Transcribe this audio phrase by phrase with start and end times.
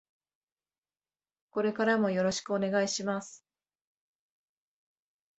[1.51, 3.45] これからもよろしくお願いします。